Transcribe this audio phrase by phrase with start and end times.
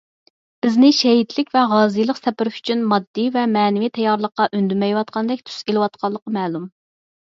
[0.65, 6.67] بىزنى شەھىدلىك ۋە غازىيلىق سەپىرى ئۈچۈن ماددىي ۋە مەنىۋى تەييارلىققا ئۈندىمەيۋاتقاندەك تۈس ئېلىۋاتقانلىقى مەلۇم.